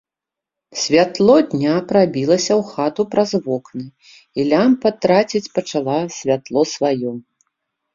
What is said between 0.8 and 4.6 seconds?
Святло дня прабілася ў хату праз вокны, і